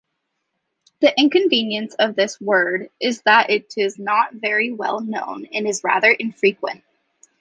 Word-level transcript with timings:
The 1.01 1.13
inconvenience 1.15 1.93
of 1.93 2.15
this 2.15 2.41
word 2.41 2.89
is 2.99 3.21
that 3.25 3.51
it 3.51 3.75
is 3.77 3.99
not 3.99 4.33
very 4.33 4.71
well 4.71 4.99
known 5.01 5.45
and 5.53 5.67
is 5.67 5.83
rather 5.83 6.09
infrequent. 6.09 6.83